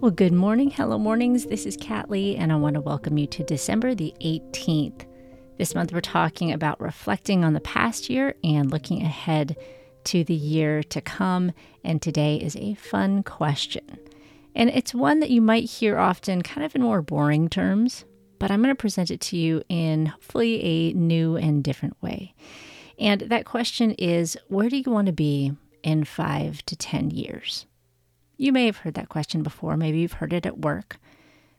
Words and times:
Well, 0.00 0.12
good 0.12 0.32
morning. 0.32 0.70
Hello, 0.70 0.96
mornings. 0.96 1.46
This 1.46 1.66
is 1.66 1.76
Kat 1.76 2.08
Lee, 2.08 2.36
and 2.36 2.52
I 2.52 2.56
want 2.56 2.74
to 2.74 2.80
welcome 2.80 3.18
you 3.18 3.26
to 3.26 3.42
December 3.42 3.96
the 3.96 4.14
18th. 4.20 5.04
This 5.58 5.74
month, 5.74 5.92
we're 5.92 6.00
talking 6.00 6.52
about 6.52 6.80
reflecting 6.80 7.42
on 7.42 7.52
the 7.52 7.60
past 7.60 8.08
year 8.08 8.36
and 8.44 8.70
looking 8.70 9.02
ahead 9.02 9.56
to 10.04 10.22
the 10.22 10.34
year 10.34 10.84
to 10.84 11.00
come. 11.00 11.50
And 11.82 12.00
today 12.00 12.36
is 12.36 12.54
a 12.54 12.74
fun 12.74 13.24
question. 13.24 13.98
And 14.54 14.70
it's 14.70 14.94
one 14.94 15.18
that 15.18 15.30
you 15.30 15.40
might 15.40 15.64
hear 15.68 15.98
often, 15.98 16.42
kind 16.42 16.64
of 16.64 16.76
in 16.76 16.82
more 16.82 17.02
boring 17.02 17.48
terms, 17.48 18.04
but 18.38 18.52
I'm 18.52 18.62
going 18.62 18.72
to 18.72 18.80
present 18.80 19.10
it 19.10 19.20
to 19.22 19.36
you 19.36 19.64
in 19.68 20.06
hopefully 20.06 20.62
a 20.62 20.92
new 20.92 21.34
and 21.34 21.64
different 21.64 22.00
way. 22.00 22.36
And 23.00 23.22
that 23.22 23.46
question 23.46 23.90
is 23.94 24.38
where 24.46 24.68
do 24.68 24.76
you 24.76 24.92
want 24.92 25.06
to 25.06 25.12
be 25.12 25.54
in 25.82 26.04
five 26.04 26.64
to 26.66 26.76
10 26.76 27.10
years? 27.10 27.66
You 28.38 28.52
may 28.52 28.66
have 28.66 28.78
heard 28.78 28.94
that 28.94 29.08
question 29.08 29.42
before. 29.42 29.76
Maybe 29.76 29.98
you've 29.98 30.14
heard 30.14 30.32
it 30.32 30.46
at 30.46 30.58
work. 30.60 30.98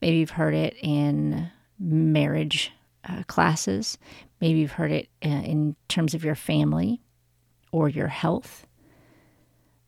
Maybe 0.00 0.16
you've 0.16 0.30
heard 0.30 0.54
it 0.54 0.74
in 0.82 1.50
marriage 1.78 2.72
uh, 3.08 3.22
classes. 3.26 3.98
Maybe 4.40 4.60
you've 4.60 4.72
heard 4.72 4.90
it 4.90 5.08
uh, 5.24 5.28
in 5.28 5.76
terms 5.88 6.14
of 6.14 6.24
your 6.24 6.34
family 6.34 7.00
or 7.70 7.88
your 7.88 8.08
health. 8.08 8.66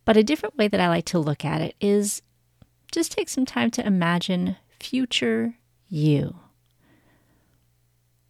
But 0.05 0.19
a 0.19 0.23
different 0.23 0.59
way 0.59 0.69
that 0.69 0.81
I 0.81 0.89
like 0.89 1.07
to 1.07 1.19
look 1.19 1.45
at 1.45 1.63
it 1.63 1.75
is 1.81 2.23
just 2.93 3.13
take 3.13 3.29
some 3.29 3.47
time 3.47 3.71
to 3.73 3.87
imagine 3.87 4.57
future 4.79 5.55
you. 5.89 6.37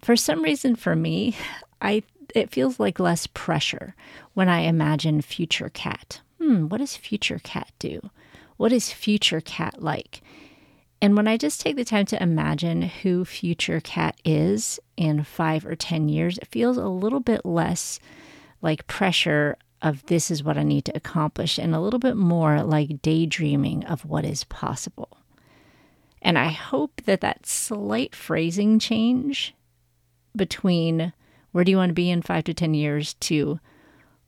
For 0.00 0.16
some 0.16 0.42
reason, 0.42 0.76
for 0.76 0.94
me, 0.94 1.36
I 1.82 2.02
it 2.34 2.50
feels 2.50 2.78
like 2.80 2.98
less 2.98 3.26
pressure 3.26 3.94
when 4.34 4.48
I 4.48 4.60
imagine 4.60 5.20
future 5.22 5.70
Kat. 5.70 6.20
Hmm, 6.40 6.68
what 6.68 6.78
does 6.78 6.96
future 6.96 7.40
Kat 7.42 7.72
do? 7.78 8.10
What 8.56 8.72
is 8.72 8.92
future 8.92 9.40
Kat 9.40 9.82
like? 9.82 10.22
And 11.00 11.16
when 11.16 11.28
I 11.28 11.36
just 11.36 11.60
take 11.60 11.76
the 11.76 11.84
time 11.84 12.06
to 12.06 12.22
imagine 12.22 12.82
who 12.82 13.24
future 13.24 13.80
Kat 13.80 14.16
is 14.24 14.80
in 14.96 15.24
five 15.24 15.66
or 15.66 15.74
10 15.74 16.08
years, 16.08 16.38
it 16.38 16.48
feels 16.48 16.76
a 16.76 16.88
little 16.88 17.20
bit 17.20 17.44
less 17.44 18.00
like 18.62 18.86
pressure 18.86 19.58
of 19.82 20.06
this 20.06 20.30
is 20.30 20.42
what 20.42 20.56
I 20.56 20.62
need 20.62 20.86
to 20.86 20.96
accomplish 20.96 21.58
and 21.58 21.74
a 21.74 21.80
little 21.80 21.98
bit 21.98 22.16
more 22.16 22.62
like 22.62 23.02
daydreaming 23.02 23.84
of 23.84 24.06
what 24.06 24.24
is 24.24 24.44
possible. 24.44 25.18
And 26.22 26.38
I 26.38 26.48
hope 26.48 27.02
that 27.04 27.20
that 27.20 27.44
slight 27.44 28.14
phrasing 28.14 28.78
change 28.78 29.54
between 30.34 31.12
where 31.52 31.64
do 31.64 31.70
you 31.70 31.76
want 31.76 31.90
to 31.90 31.94
be 31.94 32.10
in 32.10 32.22
five 32.22 32.44
to 32.44 32.54
10 32.54 32.72
years 32.72 33.12
to 33.14 33.60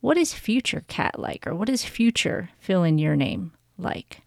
what 0.01 0.19
is 0.19 0.35
future 0.35 0.85
Kat 0.89 1.19
like 1.19 1.47
or 1.47 1.55
what 1.55 1.71
is 1.71 1.85
future 1.85 2.51
fill 2.59 2.85
in 2.85 2.99
your 2.99 3.17
name 3.17 3.53
like. 3.79 4.23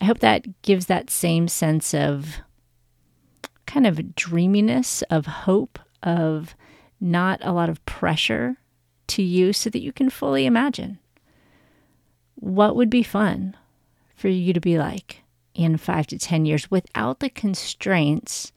I 0.00 0.04
hope 0.04 0.20
that 0.20 0.62
gives 0.62 0.86
that 0.86 1.10
same 1.10 1.48
sense 1.48 1.92
of 1.92 2.36
kind 3.66 3.86
of 3.86 4.14
dreaminess, 4.14 5.02
of 5.10 5.26
hope, 5.26 5.78
of 6.02 6.54
not 7.00 7.40
a 7.42 7.52
lot 7.52 7.68
of 7.68 7.84
pressure 7.84 8.56
to 9.08 9.22
you 9.22 9.52
so 9.52 9.70
that 9.70 9.82
you 9.82 9.92
can 9.92 10.10
fully 10.10 10.46
imagine 10.46 10.98
what 12.34 12.76
would 12.76 12.90
be 12.90 13.02
fun 13.02 13.56
for 14.14 14.28
you 14.28 14.52
to 14.52 14.60
be 14.60 14.78
like 14.78 15.22
in 15.54 15.76
five 15.76 16.06
to 16.06 16.18
10 16.18 16.46
years 16.46 16.70
without 16.70 17.20
the 17.20 17.30
constraints 17.30 18.52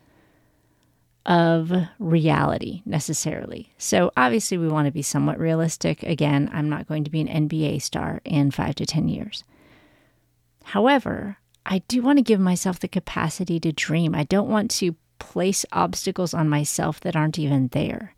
of 1.26 1.72
reality 2.00 2.82
necessarily. 2.86 3.72
So, 3.78 4.12
obviously, 4.18 4.58
we 4.58 4.68
want 4.68 4.88
to 4.88 4.92
be 4.92 5.04
somewhat 5.04 5.40
realistic. 5.40 6.02
Again, 6.04 6.50
I'm 6.52 6.70
not 6.70 6.88
going 6.88 7.04
to 7.04 7.12
be 7.12 7.22
an 7.22 7.48
NBA 7.48 7.82
star 7.82 8.22
in 8.24 8.50
five 8.52 8.76
to 8.76 8.86
10 8.86 9.08
years. 9.08 9.44
However, 10.72 11.36
I 11.66 11.80
do 11.90 12.02
want 12.02 12.18
to 12.18 12.24
give 12.24 12.40
myself 12.40 12.80
the 12.80 12.88
capacity 12.88 13.60
to 13.60 13.74
dream. 13.74 14.16
I 14.16 14.24
don't 14.24 14.48
want 14.48 14.72
to 14.72 14.96
place 15.20 15.66
obstacles 15.74 16.34
on 16.34 16.48
myself 16.48 17.02
that 17.02 17.14
aren't 17.14 17.38
even 17.38 17.68
there. 17.74 18.16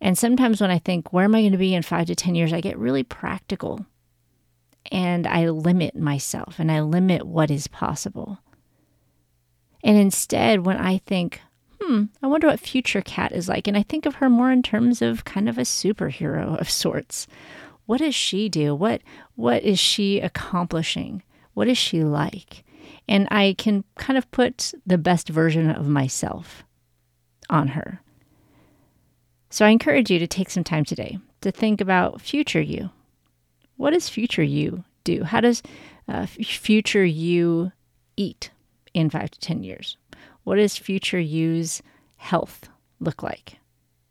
And 0.00 0.16
sometimes 0.16 0.60
when 0.60 0.70
I 0.70 0.78
think, 0.78 1.12
where 1.12 1.24
am 1.24 1.34
I 1.34 1.40
going 1.40 1.50
to 1.50 1.58
be 1.58 1.74
in 1.74 1.82
five 1.82 2.06
to 2.06 2.14
10 2.14 2.36
years, 2.36 2.52
I 2.52 2.60
get 2.60 2.78
really 2.78 3.02
practical 3.02 3.84
and 4.92 5.26
I 5.26 5.48
limit 5.48 5.96
myself 5.96 6.60
and 6.60 6.70
I 6.70 6.82
limit 6.82 7.26
what 7.26 7.50
is 7.50 7.66
possible. 7.66 8.38
And 9.82 9.98
instead, 9.98 10.64
when 10.64 10.76
I 10.76 10.98
think, 10.98 11.40
hmm, 11.80 12.04
I 12.22 12.28
wonder 12.28 12.46
what 12.46 12.60
future 12.60 13.02
Kat 13.02 13.32
is 13.32 13.48
like, 13.48 13.66
and 13.66 13.76
I 13.76 13.82
think 13.82 14.06
of 14.06 14.14
her 14.14 14.30
more 14.30 14.52
in 14.52 14.62
terms 14.62 15.02
of 15.02 15.24
kind 15.24 15.48
of 15.48 15.58
a 15.58 15.62
superhero 15.62 16.60
of 16.60 16.70
sorts. 16.70 17.26
What 17.86 17.98
does 17.98 18.14
she 18.14 18.48
do? 18.48 18.72
What 18.72 19.00
what 19.34 19.64
is 19.64 19.80
she 19.80 20.20
accomplishing? 20.20 21.24
What 21.56 21.68
is 21.68 21.78
she 21.78 22.04
like? 22.04 22.64
And 23.08 23.26
I 23.30 23.54
can 23.56 23.82
kind 23.94 24.18
of 24.18 24.30
put 24.30 24.74
the 24.84 24.98
best 24.98 25.30
version 25.30 25.70
of 25.70 25.88
myself 25.88 26.64
on 27.48 27.68
her. 27.68 28.02
So 29.48 29.64
I 29.64 29.70
encourage 29.70 30.10
you 30.10 30.18
to 30.18 30.26
take 30.26 30.50
some 30.50 30.64
time 30.64 30.84
today 30.84 31.18
to 31.40 31.50
think 31.50 31.80
about 31.80 32.20
future 32.20 32.60
you. 32.60 32.90
What 33.78 33.94
does 33.94 34.06
future 34.06 34.42
you 34.42 34.84
do? 35.02 35.24
How 35.24 35.40
does 35.40 35.62
uh, 36.06 36.26
future 36.26 37.06
you 37.06 37.72
eat 38.18 38.50
in 38.92 39.08
five 39.08 39.30
to 39.30 39.40
10 39.40 39.62
years? 39.62 39.96
What 40.44 40.56
does 40.56 40.76
future 40.76 41.18
you's 41.18 41.80
health 42.18 42.68
look 43.00 43.22
like? 43.22 43.56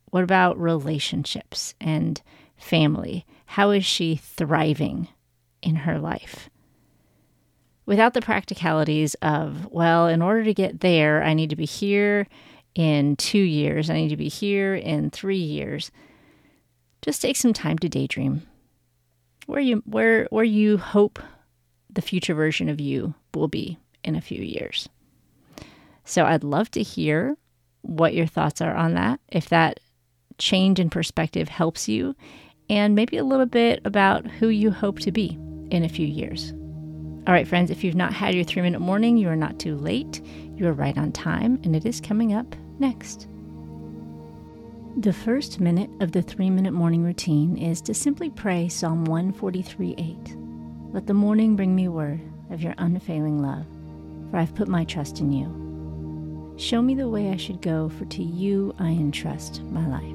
What 0.09 0.23
about 0.23 0.59
relationships 0.59 1.75
and 1.79 2.19
family? 2.57 3.23
How 3.45 3.69
is 3.69 3.85
she 3.85 4.15
thriving 4.15 5.09
in 5.61 5.75
her 5.75 5.99
life? 5.99 6.49
Without 7.85 8.13
the 8.13 8.21
practicalities 8.21 9.15
of, 9.15 9.67
well, 9.71 10.07
in 10.07 10.21
order 10.21 10.43
to 10.43 10.53
get 10.53 10.79
there, 10.79 11.23
I 11.23 11.33
need 11.33 11.49
to 11.51 11.55
be 11.55 11.65
here 11.65 12.27
in 12.73 13.15
two 13.15 13.39
years, 13.39 13.89
I 13.89 13.93
need 13.93 14.09
to 14.09 14.17
be 14.17 14.27
here 14.27 14.75
in 14.75 15.09
three 15.09 15.37
years. 15.37 15.91
Just 17.01 17.21
take 17.21 17.37
some 17.37 17.53
time 17.53 17.77
to 17.79 17.89
daydream. 17.89 18.43
Where 19.45 19.61
you 19.61 19.83
where 19.85 20.27
where 20.31 20.43
you 20.43 20.77
hope 20.77 21.19
the 21.89 22.01
future 22.01 22.33
version 22.33 22.67
of 22.67 22.81
you 22.81 23.13
will 23.33 23.47
be 23.47 23.77
in 24.03 24.15
a 24.15 24.21
few 24.21 24.41
years. 24.43 24.89
So 26.03 26.25
I'd 26.25 26.43
love 26.43 26.69
to 26.71 26.81
hear 26.81 27.37
what 27.81 28.15
your 28.15 28.25
thoughts 28.25 28.59
are 28.59 28.75
on 28.75 28.95
that. 28.95 29.19
If 29.29 29.49
that 29.49 29.79
change 30.37 30.79
in 30.79 30.89
perspective 30.89 31.47
helps 31.47 31.87
you, 31.87 32.15
and 32.69 32.95
maybe 32.95 33.17
a 33.17 33.23
little 33.23 33.45
bit 33.45 33.81
about 33.85 34.25
who 34.25 34.49
you 34.49 34.71
hope 34.71 34.99
to 34.99 35.11
be 35.11 35.37
in 35.69 35.83
a 35.83 35.89
few 35.89 36.07
years. 36.07 36.53
All 37.27 37.33
right, 37.33 37.47
friends, 37.47 37.71
if 37.71 37.83
you've 37.83 37.95
not 37.95 38.13
had 38.13 38.35
your 38.35 38.43
three 38.43 38.61
minute 38.61 38.81
morning, 38.81 39.17
you 39.17 39.29
are 39.29 39.35
not 39.35 39.57
too 39.57 39.75
late. 39.75 40.21
You 40.55 40.67
are 40.67 40.73
right 40.73 40.95
on 40.95 41.11
time, 41.11 41.59
and 41.63 41.75
it 41.75 41.83
is 41.83 41.99
coming 41.99 42.33
up 42.33 42.55
next. 42.77 43.27
The 44.97 45.11
first 45.11 45.59
minute 45.59 45.89
of 46.01 46.11
the 46.11 46.21
three 46.21 46.51
minute 46.51 46.73
morning 46.73 47.03
routine 47.03 47.57
is 47.57 47.81
to 47.81 47.95
simply 47.95 48.29
pray 48.29 48.69
Psalm 48.69 49.05
143 49.05 49.95
8. 49.97 50.37
Let 50.93 51.07
the 51.07 51.15
morning 51.15 51.55
bring 51.55 51.75
me 51.75 51.87
word 51.87 52.21
of 52.51 52.61
your 52.61 52.75
unfailing 52.77 53.41
love, 53.41 53.65
for 54.29 54.37
I've 54.37 54.53
put 54.53 54.67
my 54.67 54.83
trust 54.83 55.19
in 55.19 55.33
you. 55.33 56.53
Show 56.57 56.83
me 56.83 56.93
the 56.93 57.09
way 57.09 57.31
I 57.31 57.37
should 57.37 57.61
go, 57.61 57.89
for 57.89 58.05
to 58.05 58.23
you 58.23 58.75
I 58.77 58.89
entrust 58.89 59.63
my 59.63 59.85
life. 59.87 60.14